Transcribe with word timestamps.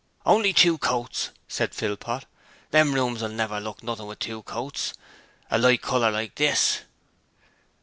'Only 0.25 0.51
two 0.51 0.79
coats!' 0.79 1.29
said 1.47 1.75
Philpot. 1.75 2.25
'Them 2.71 2.95
rooms 2.95 3.21
will 3.21 3.29
never 3.29 3.59
look 3.59 3.83
nothing 3.83 4.07
with 4.07 4.17
two 4.17 4.41
coats 4.41 4.95
a 5.51 5.59
light 5.59 5.83
colour 5.83 6.09
like 6.09 6.33
this.' 6.33 6.79